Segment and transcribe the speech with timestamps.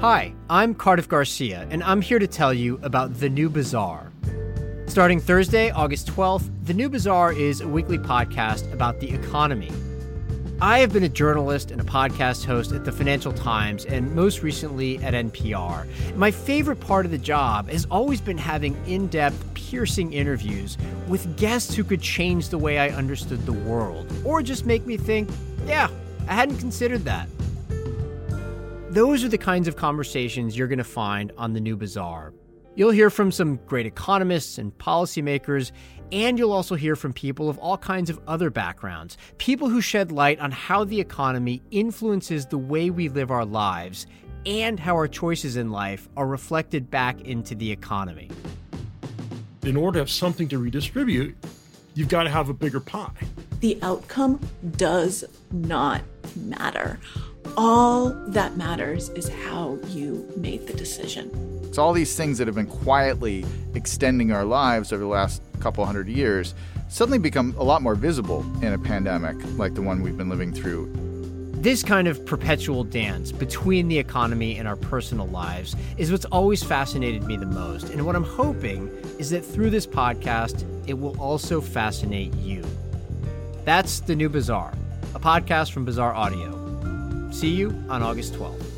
[0.00, 4.12] Hi, I'm Cardiff Garcia, and I'm here to tell you about The New Bazaar.
[4.86, 9.72] Starting Thursday, August 12th, The New Bazaar is a weekly podcast about the economy.
[10.60, 14.42] I have been a journalist and a podcast host at the Financial Times and most
[14.42, 15.86] recently at NPR.
[16.14, 20.76] My favorite part of the job has always been having in depth, piercing interviews
[21.08, 24.98] with guests who could change the way I understood the world, or just make me
[24.98, 25.30] think,
[25.66, 25.88] yeah,
[26.28, 27.30] I hadn't considered that.
[28.96, 32.32] Those are the kinds of conversations you're going to find on the new bazaar.
[32.76, 35.70] You'll hear from some great economists and policymakers,
[36.12, 39.18] and you'll also hear from people of all kinds of other backgrounds.
[39.36, 44.06] People who shed light on how the economy influences the way we live our lives
[44.46, 48.30] and how our choices in life are reflected back into the economy.
[49.64, 51.36] In order to have something to redistribute,
[51.92, 53.12] you've got to have a bigger pie.
[53.60, 54.40] The outcome
[54.78, 56.00] does not
[56.34, 56.98] matter.
[57.56, 61.30] All that matters is how you made the decision.
[61.64, 65.84] It's all these things that have been quietly extending our lives over the last couple
[65.86, 66.54] hundred years
[66.88, 70.52] suddenly become a lot more visible in a pandemic like the one we've been living
[70.52, 70.92] through.
[71.54, 76.62] This kind of perpetual dance between the economy and our personal lives is what's always
[76.62, 77.88] fascinated me the most.
[77.88, 82.62] And what I'm hoping is that through this podcast, it will also fascinate you.
[83.64, 84.74] That's The New Bazaar,
[85.14, 86.65] a podcast from Bazaar Audio.
[87.36, 88.75] See you on August 12th.